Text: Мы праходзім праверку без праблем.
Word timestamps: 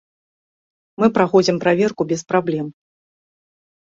Мы 1.03 1.09
праходзім 1.17 1.59
праверку 1.63 2.01
без 2.13 2.21
праблем. 2.31 2.67